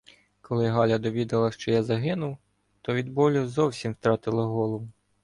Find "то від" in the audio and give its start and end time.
2.81-3.09